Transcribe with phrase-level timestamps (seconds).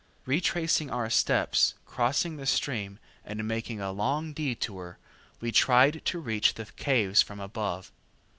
[0.25, 4.97] Retracing our steps, crossing the stream, and making a long detour,
[5.39, 7.91] we tried to reach the caves from above.